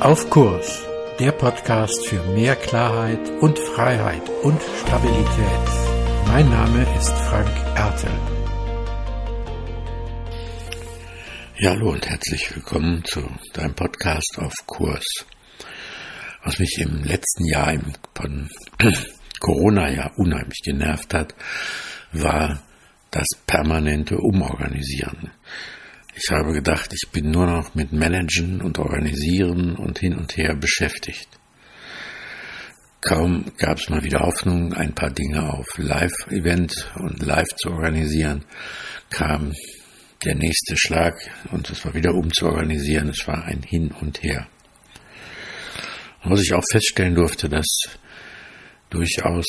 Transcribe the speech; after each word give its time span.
Auf 0.00 0.30
Kurs, 0.30 0.82
der 1.18 1.30
Podcast 1.32 2.06
für 2.06 2.22
mehr 2.32 2.56
Klarheit 2.56 3.20
und 3.42 3.58
Freiheit 3.58 4.26
und 4.42 4.58
Stabilität. 4.80 5.26
Mein 6.26 6.48
Name 6.48 6.86
ist 6.98 7.12
Frank 7.12 7.50
Ertel. 7.76 8.10
Ja, 11.58 11.72
hallo 11.72 11.90
und 11.90 12.08
herzlich 12.08 12.56
willkommen 12.56 13.04
zu 13.04 13.20
deinem 13.52 13.74
Podcast 13.74 14.38
auf 14.38 14.54
Kurs. 14.64 15.04
Was 16.44 16.58
mich 16.58 16.78
im 16.78 17.04
letzten 17.04 17.44
Jahr 17.44 17.74
im 17.74 17.92
von 18.14 18.48
Corona 19.38 19.90
ja 19.90 20.10
unheimlich 20.16 20.62
genervt 20.64 21.12
hat, 21.12 21.34
war 22.12 22.62
das 23.10 23.26
permanente 23.46 24.16
Umorganisieren. 24.16 25.30
Ich 26.14 26.30
habe 26.30 26.52
gedacht, 26.52 26.92
ich 26.92 27.10
bin 27.10 27.30
nur 27.30 27.46
noch 27.46 27.74
mit 27.74 27.92
Managen 27.92 28.60
und 28.60 28.78
Organisieren 28.78 29.76
und 29.76 29.98
hin 29.98 30.16
und 30.16 30.36
her 30.36 30.54
beschäftigt. 30.54 31.28
Kaum 33.00 33.52
gab 33.56 33.78
es 33.78 33.88
mal 33.88 34.02
wieder 34.02 34.20
Hoffnung, 34.20 34.74
ein 34.74 34.94
paar 34.94 35.10
Dinge 35.10 35.48
auf 35.50 35.66
Live-Event 35.78 36.92
und 36.96 37.22
live 37.22 37.48
zu 37.56 37.70
organisieren, 37.70 38.44
kam 39.08 39.54
der 40.24 40.34
nächste 40.34 40.76
Schlag 40.76 41.14
und 41.50 41.70
es 41.70 41.84
war 41.84 41.94
wieder 41.94 42.12
umzuorganisieren. 42.12 43.08
Es 43.08 43.26
war 43.26 43.44
ein 43.44 43.62
Hin 43.62 43.90
und 44.00 44.22
Her. 44.22 44.46
Was 46.24 46.42
ich 46.42 46.52
auch 46.52 46.64
feststellen 46.70 47.14
durfte, 47.14 47.48
dass 47.48 47.66
durchaus 48.90 49.46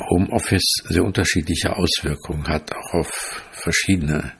Homeoffice 0.00 0.82
sehr 0.88 1.04
unterschiedliche 1.04 1.76
Auswirkungen 1.76 2.48
hat, 2.48 2.74
auch 2.74 2.94
auf 2.94 3.44
verschiedene 3.52 4.32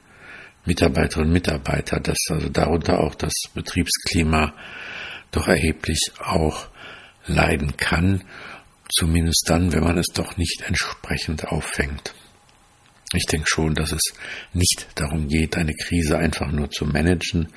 Mitarbeiterinnen 0.64 1.28
und 1.28 1.32
Mitarbeiter, 1.32 2.00
dass 2.00 2.18
also 2.30 2.48
darunter 2.48 3.00
auch 3.00 3.14
das 3.14 3.32
Betriebsklima 3.54 4.54
doch 5.30 5.48
erheblich 5.48 6.12
auch 6.18 6.68
leiden 7.26 7.76
kann, 7.76 8.24
zumindest 8.92 9.44
dann, 9.48 9.72
wenn 9.72 9.84
man 9.84 9.98
es 9.98 10.08
doch 10.12 10.36
nicht 10.36 10.62
entsprechend 10.66 11.46
auffängt. 11.46 12.14
Ich 13.12 13.26
denke 13.26 13.48
schon, 13.48 13.74
dass 13.74 13.90
es 13.90 14.02
nicht 14.52 14.86
darum 14.94 15.26
geht, 15.26 15.56
eine 15.56 15.74
Krise 15.74 16.16
einfach 16.16 16.52
nur 16.52 16.70
zu 16.70 16.84
managen, 16.84 17.48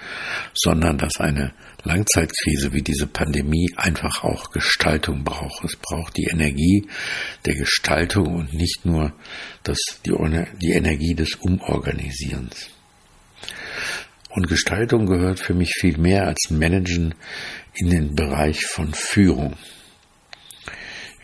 sondern 0.56 0.98
dass 0.98 1.20
eine 1.20 1.54
Langzeitkrise 1.84 2.74
wie 2.74 2.82
diese 2.82 3.06
Pandemie 3.06 3.70
einfach 3.76 4.24
auch 4.24 4.50
Gestaltung 4.50 5.24
braucht. 5.24 5.64
Es 5.64 5.76
braucht 5.76 6.18
die 6.18 6.28
Energie 6.32 6.88
der 7.46 7.54
Gestaltung 7.54 8.34
und 8.34 8.54
nicht 8.54 8.84
nur 8.84 9.14
das, 9.62 9.78
die, 10.04 10.14
die 10.60 10.72
Energie 10.72 11.14
des 11.14 11.36
Umorganisierens. 11.36 12.73
Und 14.30 14.48
Gestaltung 14.48 15.06
gehört 15.06 15.40
für 15.40 15.54
mich 15.54 15.74
viel 15.80 15.98
mehr 15.98 16.28
als 16.28 16.50
Managen 16.50 17.14
in 17.76 17.90
den 17.90 18.16
Bereich 18.16 18.66
von 18.66 18.94
Führung. 18.94 19.56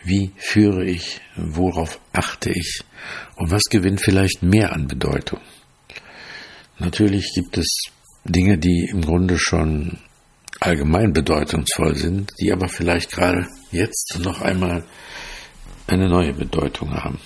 Wie 0.04 0.32
führe 0.36 0.84
ich? 0.84 1.20
Worauf 1.36 2.00
achte 2.12 2.50
ich? 2.50 2.82
Und 3.36 3.50
was 3.50 3.64
gewinnt 3.64 4.00
vielleicht 4.00 4.42
mehr 4.42 4.72
an 4.72 4.86
Bedeutung? 4.86 5.40
Natürlich 6.78 7.32
gibt 7.34 7.58
es 7.58 7.90
Dinge, 8.24 8.58
die 8.58 8.88
im 8.90 9.02
Grunde 9.02 9.38
schon 9.38 9.98
allgemein 10.60 11.12
bedeutungsvoll 11.12 11.96
sind, 11.96 12.32
die 12.40 12.52
aber 12.52 12.68
vielleicht 12.68 13.10
gerade 13.10 13.46
jetzt 13.72 14.18
noch 14.20 14.40
einmal 14.40 14.84
eine 15.86 16.08
neue 16.08 16.32
Bedeutung 16.32 16.92
haben. 16.92 17.18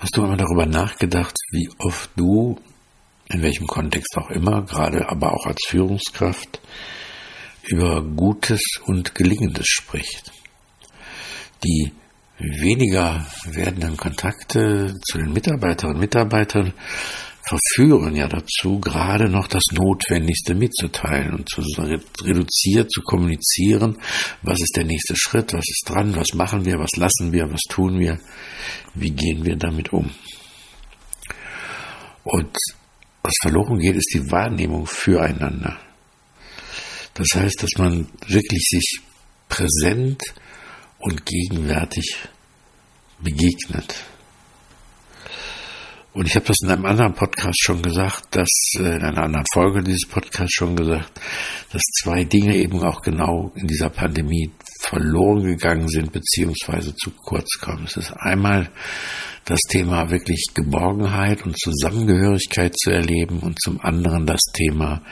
Hast 0.00 0.16
du 0.16 0.22
einmal 0.22 0.36
darüber 0.36 0.64
nachgedacht, 0.64 1.34
wie 1.50 1.68
oft 1.80 2.10
du, 2.14 2.56
in 3.30 3.42
welchem 3.42 3.66
Kontext 3.66 4.16
auch 4.16 4.30
immer, 4.30 4.62
gerade 4.62 5.08
aber 5.08 5.32
auch 5.32 5.44
als 5.44 5.58
Führungskraft, 5.66 6.60
über 7.64 8.00
Gutes 8.02 8.62
und 8.84 9.16
Gelingendes 9.16 9.66
spricht? 9.66 10.30
Die 11.64 11.92
weniger 12.38 13.26
werdenden 13.44 13.96
Kontakte 13.96 14.94
zu 15.02 15.18
den 15.18 15.32
Mitarbeiterinnen 15.32 15.96
und 15.96 16.00
Mitarbeitern 16.00 16.74
verführen 17.48 18.14
ja 18.14 18.28
dazu, 18.28 18.78
gerade 18.78 19.28
noch 19.28 19.48
das 19.48 19.64
Notwendigste 19.72 20.54
mitzuteilen 20.54 21.34
und 21.34 21.48
zu 21.48 21.62
reduziert 22.22 22.90
zu 22.92 23.00
kommunizieren, 23.02 23.98
was 24.42 24.60
ist 24.60 24.76
der 24.76 24.84
nächste 24.84 25.14
Schritt, 25.16 25.54
was 25.54 25.64
ist 25.66 25.84
dran, 25.86 26.14
was 26.14 26.34
machen 26.34 26.64
wir, 26.64 26.78
was 26.78 26.96
lassen 26.96 27.32
wir, 27.32 27.50
was 27.50 27.62
tun 27.68 27.98
wir, 27.98 28.20
wie 28.94 29.10
gehen 29.10 29.44
wir 29.44 29.56
damit 29.56 29.92
um. 29.92 30.10
Und 32.24 32.54
was 33.22 33.34
verloren 33.40 33.78
geht, 33.78 33.96
ist 33.96 34.12
die 34.12 34.30
Wahrnehmung 34.30 34.86
füreinander. 34.86 35.78
Das 37.14 37.28
heißt, 37.34 37.62
dass 37.62 37.78
man 37.78 38.08
wirklich 38.26 38.64
sich 38.68 39.00
präsent 39.48 40.22
und 40.98 41.24
gegenwärtig 41.24 42.18
begegnet. 43.20 44.04
Und 46.18 46.26
ich 46.26 46.34
habe 46.34 46.46
das 46.46 46.56
in 46.64 46.70
einem 46.70 46.84
anderen 46.84 47.14
Podcast 47.14 47.62
schon 47.62 47.80
gesagt, 47.80 48.34
dass 48.34 48.48
äh, 48.74 48.96
in 48.96 49.04
einer 49.04 49.22
anderen 49.22 49.44
Folge 49.54 49.84
dieses 49.84 50.04
Podcasts 50.08 50.52
schon 50.52 50.74
gesagt, 50.74 51.12
dass 51.70 51.80
zwei 52.02 52.24
Dinge 52.24 52.56
eben 52.56 52.82
auch 52.82 53.02
genau 53.02 53.52
in 53.54 53.68
dieser 53.68 53.88
Pandemie 53.88 54.50
verloren 54.82 55.44
gegangen 55.44 55.86
sind 55.86 56.10
beziehungsweise 56.10 56.92
zu 56.96 57.12
kurz 57.12 57.46
kommen. 57.60 57.84
Es 57.84 57.96
ist 57.96 58.12
einmal 58.14 58.68
das 59.44 59.60
Thema 59.68 60.10
wirklich 60.10 60.46
Geborgenheit 60.54 61.46
und 61.46 61.56
Zusammengehörigkeit 61.56 62.76
zu 62.76 62.90
erleben 62.90 63.38
und 63.38 63.62
zum 63.62 63.80
anderen 63.80 64.26
das 64.26 64.42
Thema 64.52 65.02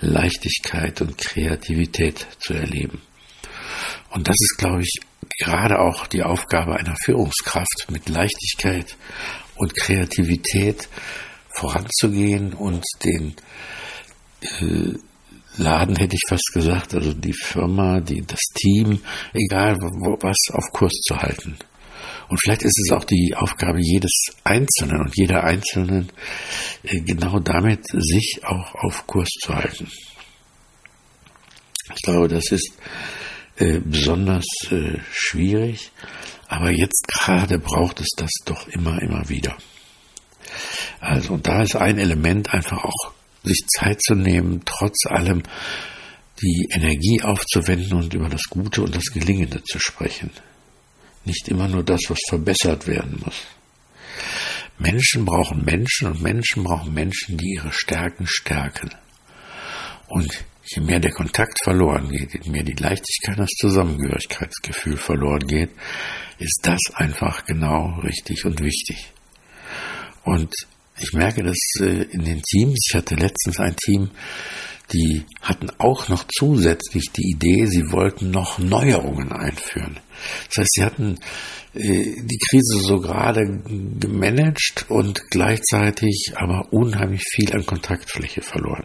Leichtigkeit 0.00 1.00
und 1.00 1.18
Kreativität 1.18 2.26
zu 2.40 2.54
erleben. 2.54 3.00
Und 4.10 4.26
das 4.26 4.34
ist, 4.36 4.58
glaube 4.58 4.82
ich, 4.82 4.98
gerade 5.38 5.78
auch 5.78 6.08
die 6.08 6.24
Aufgabe 6.24 6.74
einer 6.74 6.96
Führungskraft, 7.04 7.86
mit 7.90 8.08
Leichtigkeit 8.08 8.96
und 9.58 9.74
Kreativität 9.76 10.88
voranzugehen 11.50 12.54
und 12.54 12.84
den 13.04 13.34
äh, 14.42 14.94
Laden 15.56 15.96
hätte 15.96 16.14
ich 16.14 16.22
fast 16.28 16.50
gesagt, 16.52 16.94
also 16.94 17.12
die 17.12 17.32
Firma, 17.32 18.00
die, 18.00 18.22
das 18.24 18.40
Team, 18.54 19.00
egal 19.32 19.76
was, 19.76 20.36
auf 20.52 20.72
Kurs 20.72 20.92
zu 20.92 21.16
halten. 21.16 21.58
Und 22.28 22.38
vielleicht 22.40 22.62
ist 22.62 22.78
es 22.78 22.92
auch 22.92 23.04
die 23.04 23.34
Aufgabe 23.34 23.80
jedes 23.80 24.12
Einzelnen 24.44 25.00
und 25.00 25.12
jeder 25.16 25.44
Einzelnen, 25.44 26.10
äh, 26.84 27.00
genau 27.00 27.40
damit 27.40 27.86
sich 27.88 28.40
auch 28.44 28.74
auf 28.74 29.06
Kurs 29.06 29.28
zu 29.42 29.54
halten. 29.54 29.90
Ich 31.96 32.02
glaube, 32.02 32.28
das 32.28 32.52
ist 32.52 32.70
äh, 33.56 33.80
besonders 33.80 34.46
äh, 34.70 34.98
schwierig, 35.10 35.90
aber 36.58 36.70
jetzt 36.72 37.06
gerade 37.06 37.60
braucht 37.60 38.00
es 38.00 38.08
das 38.16 38.30
doch 38.44 38.66
immer, 38.66 39.00
immer 39.00 39.28
wieder. 39.28 39.56
Also, 40.98 41.34
und 41.34 41.46
da 41.46 41.62
ist 41.62 41.76
ein 41.76 41.98
Element 41.98 42.52
einfach 42.52 42.82
auch, 42.82 43.12
sich 43.44 43.64
Zeit 43.68 44.02
zu 44.02 44.16
nehmen, 44.16 44.62
trotz 44.64 45.06
allem 45.06 45.44
die 46.42 46.68
Energie 46.72 47.22
aufzuwenden 47.22 47.92
und 47.94 48.12
über 48.12 48.28
das 48.28 48.42
Gute 48.50 48.82
und 48.82 48.96
das 48.96 49.04
Gelingende 49.04 49.62
zu 49.62 49.78
sprechen. 49.78 50.32
Nicht 51.24 51.46
immer 51.46 51.68
nur 51.68 51.84
das, 51.84 52.00
was 52.08 52.18
verbessert 52.28 52.88
werden 52.88 53.22
muss. 53.24 53.46
Menschen 54.78 55.24
brauchen 55.24 55.64
Menschen 55.64 56.08
und 56.08 56.22
Menschen 56.22 56.64
brauchen 56.64 56.92
Menschen, 56.92 57.36
die 57.36 57.54
ihre 57.54 57.72
Stärken 57.72 58.26
stärken. 58.26 58.90
Und 60.08 60.44
je 60.74 60.82
mehr 60.82 61.00
der 61.00 61.12
Kontakt 61.12 61.58
verloren 61.62 62.08
geht, 62.10 62.44
je 62.44 62.50
mehr 62.50 62.62
die 62.62 62.74
Leichtigkeit, 62.74 63.38
das 63.38 63.50
Zusammengehörigkeitsgefühl 63.60 64.96
verloren 64.96 65.46
geht, 65.46 65.70
ist 66.38 66.60
das 66.62 66.80
einfach 66.94 67.44
genau 67.44 67.98
richtig 68.00 68.44
und 68.44 68.60
wichtig. 68.60 69.12
Und 70.24 70.52
ich 71.00 71.12
merke 71.12 71.42
das 71.42 71.58
äh, 71.80 72.02
in 72.10 72.24
den 72.24 72.42
Teams. 72.42 72.78
Ich 72.88 72.94
hatte 72.94 73.14
letztens 73.14 73.58
ein 73.58 73.76
Team, 73.76 74.10
die 74.92 75.24
hatten 75.42 75.70
auch 75.78 76.08
noch 76.08 76.24
zusätzlich 76.28 77.10
die 77.12 77.34
Idee, 77.34 77.66
sie 77.66 77.92
wollten 77.92 78.30
noch 78.30 78.58
Neuerungen 78.58 79.32
einführen. 79.32 79.98
Das 80.48 80.58
heißt, 80.58 80.74
sie 80.74 80.84
hatten 80.84 81.18
äh, 81.74 82.14
die 82.22 82.38
Krise 82.50 82.80
so 82.80 83.00
gerade 83.00 83.60
gemanagt 83.98 84.86
und 84.88 85.20
gleichzeitig 85.30 86.32
aber 86.36 86.72
unheimlich 86.72 87.22
viel 87.30 87.52
an 87.52 87.66
Kontaktfläche 87.66 88.42
verloren. 88.42 88.84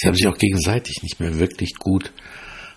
Sie 0.00 0.08
haben 0.08 0.14
sich 0.14 0.28
auch 0.28 0.38
gegenseitig 0.38 1.02
nicht 1.02 1.20
mehr 1.20 1.38
wirklich 1.38 1.74
gut 1.74 2.10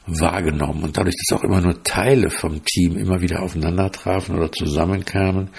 wahrgenommen. 0.05 0.83
Und 0.83 0.97
dadurch, 0.97 1.15
dass 1.15 1.39
auch 1.39 1.43
immer 1.45 1.61
nur 1.61 1.81
Teile 1.81 2.29
vom 2.29 2.65
Team 2.65 2.97
immer 2.97 3.21
wieder 3.21 3.41
aufeinander 3.41 3.89
trafen 3.93 4.35
oder 4.35 4.51
zusammenkamen, 4.51 5.49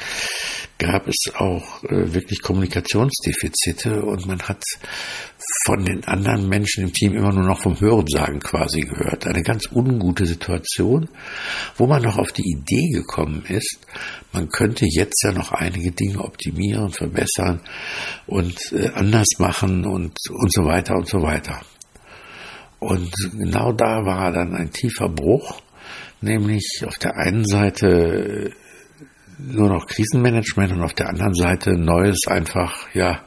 gab 0.79 1.07
es 1.07 1.33
auch 1.37 1.85
äh, 1.85 2.13
wirklich 2.15 2.43
Kommunikationsdefizite 2.43 4.03
und 4.03 4.27
man 4.27 4.43
hat 4.43 4.63
von 5.67 5.85
den 5.85 6.05
anderen 6.05 6.49
Menschen 6.49 6.85
im 6.85 6.93
Team 6.93 7.15
immer 7.15 7.33
nur 7.33 7.45
noch 7.45 7.61
vom 7.61 7.79
Hörensagen 7.81 8.41
quasi 8.41 8.81
gehört. 8.81 9.27
Eine 9.27 9.43
ganz 9.43 9.71
ungute 9.71 10.27
Situation, 10.27 11.09
wo 11.77 11.87
man 11.87 12.03
noch 12.03 12.19
auf 12.19 12.33
die 12.33 12.43
Idee 12.43 12.91
gekommen 12.91 13.45
ist, 13.49 13.79
man 14.33 14.49
könnte 14.49 14.87
jetzt 14.89 15.23
ja 15.23 15.33
noch 15.33 15.53
einige 15.53 15.93
Dinge 15.93 16.19
optimieren, 16.19 16.91
verbessern 16.91 17.61
und 18.27 18.59
äh, 18.73 18.89
anders 18.95 19.29
machen 19.39 19.87
und, 19.87 20.17
und 20.31 20.53
so 20.53 20.65
weiter 20.65 20.95
und 20.97 21.09
so 21.09 21.23
weiter. 21.23 21.61
Und 22.81 23.13
genau 23.33 23.73
da 23.73 24.05
war 24.05 24.33
dann 24.33 24.55
ein 24.55 24.71
tiefer 24.71 25.09
Bruch, 25.09 25.63
nämlich 26.21 26.83
auf 26.87 26.99
der 26.99 27.17
einen 27.17 27.47
Seite 27.47 28.53
nur 29.39 29.69
noch 29.69 29.87
Krisenmanagement 29.87 30.73
und 30.73 30.83
auf 30.83 30.95
der 30.95 31.09
anderen 31.09 31.35
Seite 31.35 31.73
Neues 31.73 32.27
einfach, 32.27 32.89
ja, 32.95 33.23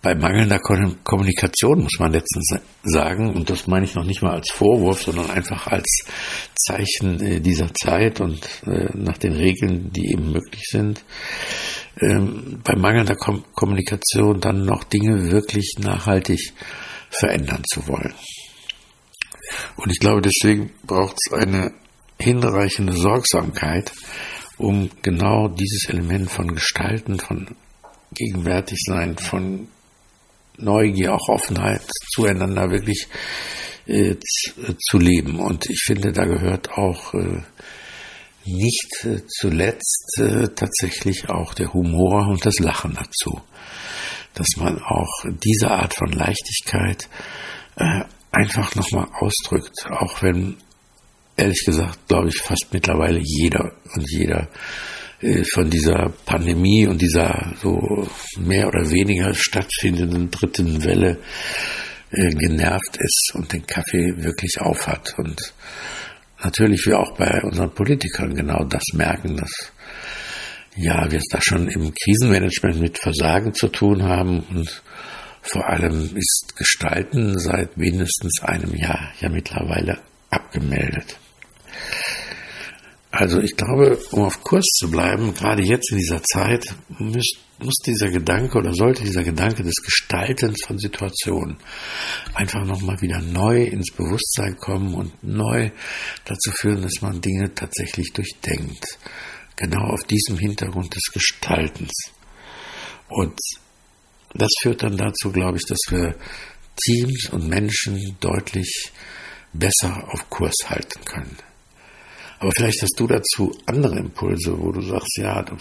bei 0.00 0.14
mangelnder 0.14 0.60
Kommunikation, 0.60 1.82
muss 1.82 1.98
man 1.98 2.12
letztens 2.12 2.60
sagen, 2.84 3.34
und 3.34 3.50
das 3.50 3.66
meine 3.66 3.84
ich 3.84 3.96
noch 3.96 4.04
nicht 4.04 4.22
mal 4.22 4.34
als 4.34 4.50
Vorwurf, 4.52 5.02
sondern 5.02 5.30
einfach 5.30 5.66
als 5.66 6.04
Zeichen 6.54 7.20
äh, 7.20 7.40
dieser 7.40 7.74
Zeit 7.74 8.20
und 8.20 8.46
äh, 8.66 8.90
nach 8.94 9.18
den 9.18 9.32
Regeln, 9.32 9.90
die 9.92 10.12
eben 10.12 10.30
möglich 10.32 10.62
sind, 10.68 11.04
ähm, 12.00 12.60
bei 12.62 12.76
mangelnder 12.76 13.16
Kommunikation 13.16 14.40
dann 14.40 14.64
noch 14.64 14.84
Dinge 14.84 15.30
wirklich 15.32 15.74
nachhaltig 15.80 16.54
verändern 17.10 17.64
zu 17.68 17.88
wollen. 17.88 18.14
Und 19.76 19.90
ich 19.90 19.98
glaube, 19.98 20.22
deswegen 20.22 20.70
braucht 20.84 21.16
es 21.16 21.32
eine 21.32 21.72
hinreichende 22.20 22.92
Sorgsamkeit, 22.92 23.92
um 24.58 24.90
genau 25.02 25.48
dieses 25.48 25.88
Element 25.88 26.30
von 26.30 26.54
Gestalten, 26.54 27.18
von 27.18 27.56
Gegenwärtigsein, 28.12 29.16
von 29.16 29.68
Neugier, 30.56 31.14
auch 31.14 31.28
Offenheit 31.28 31.82
zueinander 32.12 32.70
wirklich 32.70 33.06
äh, 33.86 34.16
zu 34.78 34.98
leben. 34.98 35.38
Und 35.38 35.70
ich 35.70 35.82
finde, 35.84 36.12
da 36.12 36.24
gehört 36.24 36.72
auch 36.72 37.14
äh, 37.14 37.42
nicht 38.44 39.04
äh, 39.04 39.20
zuletzt 39.28 40.18
äh, 40.18 40.48
tatsächlich 40.48 41.28
auch 41.28 41.54
der 41.54 41.72
Humor 41.72 42.28
und 42.28 42.44
das 42.44 42.58
Lachen 42.58 42.94
dazu. 42.94 43.40
Dass 44.34 44.48
man 44.56 44.82
auch 44.82 45.24
diese 45.44 45.70
Art 45.70 45.94
von 45.94 46.12
Leichtigkeit 46.12 47.08
äh, 47.76 48.02
einfach 48.32 48.74
nochmal 48.74 49.08
ausdrückt, 49.20 49.86
auch 49.90 50.22
wenn 50.22 50.56
ehrlich 51.38 51.64
gesagt, 51.64 52.08
glaube 52.08 52.28
ich, 52.28 52.38
fast 52.38 52.66
mittlerweile 52.72 53.20
jeder 53.22 53.72
und 53.94 54.10
jeder 54.10 54.48
äh, 55.20 55.44
von 55.44 55.70
dieser 55.70 56.12
Pandemie 56.26 56.86
und 56.86 57.00
dieser 57.00 57.54
so 57.62 58.06
mehr 58.38 58.68
oder 58.68 58.90
weniger 58.90 59.32
stattfindenden 59.34 60.30
dritten 60.30 60.84
Welle 60.84 61.18
äh, 62.10 62.30
genervt 62.34 62.96
ist 62.98 63.32
und 63.34 63.52
den 63.52 63.66
Kaffee 63.66 64.14
wirklich 64.16 64.60
aufhat. 64.60 65.14
Und 65.18 65.54
natürlich 66.42 66.86
wir 66.86 66.98
auch 66.98 67.16
bei 67.16 67.42
unseren 67.42 67.72
Politikern 67.72 68.34
genau 68.34 68.64
das 68.64 68.84
merken, 68.94 69.36
dass 69.36 69.72
ja, 70.76 71.10
wir 71.10 71.20
da 71.30 71.40
schon 71.40 71.68
im 71.68 71.92
Krisenmanagement 71.92 72.80
mit 72.80 72.98
Versagen 72.98 73.52
zu 73.52 73.68
tun 73.68 74.04
haben 74.04 74.40
und 74.50 74.82
vor 75.42 75.66
allem 75.68 76.16
ist 76.16 76.54
Gestalten 76.56 77.38
seit 77.38 77.76
mindestens 77.76 78.42
einem 78.42 78.74
Jahr 78.76 79.12
ja 79.20 79.28
mittlerweile 79.28 79.98
abgemeldet. 80.30 81.18
Also 83.10 83.40
ich 83.40 83.56
glaube, 83.56 83.98
um 84.12 84.24
auf 84.24 84.44
Kurs 84.44 84.66
zu 84.66 84.90
bleiben, 84.90 85.34
gerade 85.34 85.62
jetzt 85.62 85.90
in 85.90 85.98
dieser 85.98 86.22
Zeit, 86.22 86.66
muss, 86.98 87.26
muss 87.58 87.74
dieser 87.84 88.10
Gedanke 88.10 88.58
oder 88.58 88.74
sollte 88.74 89.02
dieser 89.02 89.24
Gedanke 89.24 89.62
des 89.62 89.76
Gestaltens 89.76 90.60
von 90.66 90.78
Situationen 90.78 91.56
einfach 92.34 92.64
nochmal 92.64 93.00
wieder 93.00 93.20
neu 93.20 93.64
ins 93.64 93.92
Bewusstsein 93.92 94.56
kommen 94.56 94.94
und 94.94 95.24
neu 95.24 95.70
dazu 96.26 96.50
führen, 96.52 96.82
dass 96.82 97.00
man 97.00 97.20
Dinge 97.22 97.54
tatsächlich 97.54 98.12
durchdenkt. 98.12 98.98
Genau 99.56 99.84
auf 99.88 100.04
diesem 100.04 100.38
Hintergrund 100.38 100.94
des 100.94 101.04
Gestaltens. 101.12 101.92
Und 103.08 103.38
das 104.34 104.50
führt 104.60 104.82
dann 104.82 104.98
dazu, 104.98 105.32
glaube 105.32 105.56
ich, 105.56 105.64
dass 105.64 105.80
wir 105.88 106.14
Teams 106.76 107.30
und 107.30 107.48
Menschen 107.48 108.16
deutlich 108.20 108.92
besser 109.54 110.06
auf 110.12 110.28
Kurs 110.28 110.54
halten 110.66 111.04
können. 111.06 111.47
Aber 112.38 112.50
vielleicht 112.56 112.82
hast 112.82 112.98
du 112.98 113.06
dazu 113.06 113.56
andere 113.66 113.98
Impulse, 113.98 114.56
wo 114.58 114.70
du 114.72 114.80
sagst, 114.80 115.18
ja, 115.18 115.42
da 115.42 115.56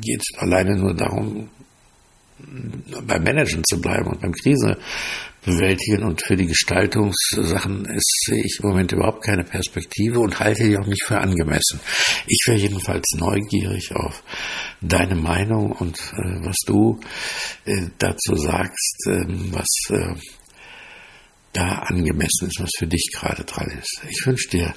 geht 0.00 0.20
es 0.20 0.38
alleine 0.38 0.76
nur 0.76 0.94
darum, 0.94 1.48
beim 3.06 3.22
Managen 3.22 3.62
zu 3.64 3.80
bleiben 3.80 4.08
und 4.08 4.20
beim 4.20 4.32
Krise 4.32 4.76
bewältigen 5.44 6.04
und 6.04 6.22
für 6.22 6.36
die 6.36 6.46
Gestaltungssachen 6.46 7.84
ist, 7.84 8.24
sehe 8.26 8.42
ich 8.42 8.58
im 8.62 8.70
Moment 8.70 8.92
überhaupt 8.92 9.22
keine 9.22 9.44
Perspektive 9.44 10.20
und 10.20 10.40
halte 10.40 10.64
die 10.64 10.78
auch 10.78 10.86
nicht 10.86 11.04
für 11.04 11.18
angemessen. 11.18 11.80
Ich 12.26 12.40
wäre 12.46 12.58
jedenfalls 12.58 13.04
neugierig 13.16 13.94
auf 13.94 14.22
deine 14.80 15.16
Meinung 15.16 15.72
und 15.72 15.98
äh, 15.98 16.46
was 16.46 16.56
du 16.66 16.98
äh, 17.66 17.88
dazu 17.98 18.36
sagst, 18.36 19.06
äh, 19.06 19.24
was 19.52 19.68
da 21.54 21.78
angemessen 21.86 22.48
ist, 22.48 22.60
was 22.60 22.70
für 22.76 22.86
dich 22.86 23.10
gerade 23.12 23.44
dran 23.44 23.70
ist. 23.80 24.02
Ich 24.08 24.26
wünsche 24.26 24.48
dir 24.50 24.74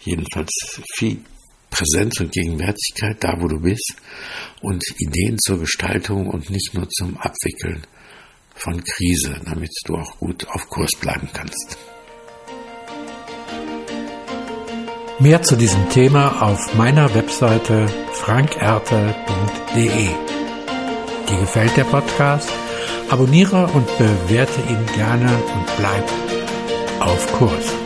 jedenfalls 0.00 0.50
viel 0.96 1.18
Präsenz 1.70 2.20
und 2.20 2.32
Gegenwärtigkeit 2.32 3.22
da, 3.22 3.34
wo 3.40 3.48
du 3.48 3.60
bist 3.60 3.96
und 4.60 4.82
Ideen 4.98 5.38
zur 5.38 5.60
Gestaltung 5.60 6.28
und 6.28 6.50
nicht 6.50 6.74
nur 6.74 6.88
zum 6.88 7.16
Abwickeln 7.18 7.86
von 8.54 8.82
Krise, 8.82 9.40
damit 9.44 9.70
du 9.84 9.96
auch 9.96 10.18
gut 10.18 10.46
auf 10.48 10.68
Kurs 10.68 10.92
bleiben 11.00 11.28
kannst. 11.32 11.76
Mehr 15.18 15.42
zu 15.42 15.56
diesem 15.56 15.88
Thema 15.90 16.42
auf 16.42 16.74
meiner 16.74 17.14
Webseite 17.14 17.86
frankerte.de. 18.12 20.08
Dir 21.28 21.40
gefällt 21.40 21.76
der 21.76 21.84
Podcast? 21.84 22.50
Abonniere 23.08 23.68
und 23.68 23.86
bewerte 23.98 24.60
ihn 24.68 24.84
gerne 24.96 25.28
und 25.28 25.76
bleib 25.78 26.04
auf 27.00 27.32
Kurs. 27.38 27.85